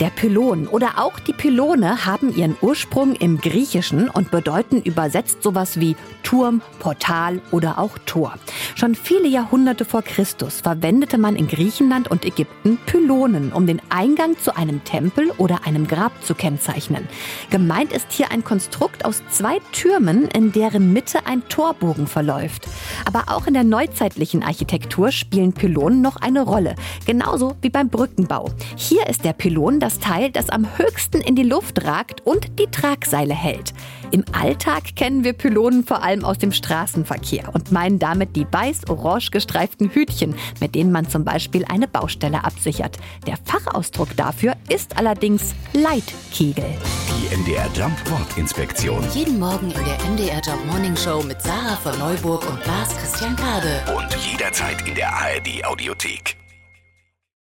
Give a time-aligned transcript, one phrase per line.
[0.00, 5.78] Der Pylon oder auch die Pylone haben ihren Ursprung im Griechischen und bedeuten übersetzt sowas
[5.78, 5.94] wie
[6.24, 8.34] Turm, Portal oder auch Tor.
[8.74, 14.36] Schon viele Jahrhunderte vor Christus verwendete man in Griechenland und Ägypten Pylonen, um den Eingang
[14.38, 17.06] zu einem Tempel oder einem Grab zu kennzeichnen.
[17.50, 22.66] Gemeint ist hier ein Konstrukt aus zwei Türmen, in deren Mitte ein Torbogen verläuft.
[23.04, 26.74] Aber auch in der neuzeitlichen Architektur spielen Pylonen noch eine Rolle,
[27.06, 28.50] genauso wie beim Brückenbau.
[28.76, 32.68] Hier ist der Pylon das Teil, das am höchsten in die Luft ragt und die
[32.68, 33.74] Tragseile hält.
[34.12, 39.30] Im Alltag kennen wir Pylonen vor allem aus dem Straßenverkehr und meinen damit die weiß-orange
[39.30, 42.96] gestreiften Hütchen, mit denen man zum Beispiel eine Baustelle absichert.
[43.26, 46.64] Der Fachausdruck dafür ist allerdings Leitkegel.
[47.10, 49.04] Die MDR Jump Wortinspektion.
[49.12, 53.36] Jeden Morgen in der MDR Job Morning Show mit Sarah von Neuburg und Lars Christian
[53.36, 53.82] Kade.
[53.94, 56.38] Und jederzeit in der ARD Audiothek.